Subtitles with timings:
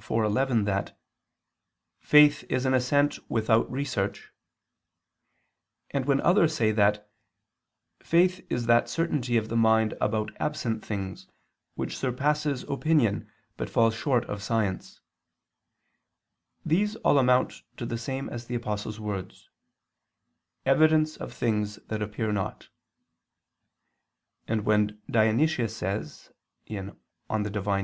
[0.00, 0.96] iv, 11) that
[1.98, 4.30] "faith is an assent without research,"
[5.90, 7.10] and when others say that
[7.98, 11.26] "faith is that certainty of the mind about absent things
[11.74, 15.00] which surpasses opinion but falls short of science,"
[16.64, 19.50] these all amount to the same as the Apostle's words:
[20.64, 22.68] "Evidence of things that appear not";
[24.46, 26.30] and when Dionysius says
[26.66, 26.94] (Div.
[27.28, 27.66] Nom.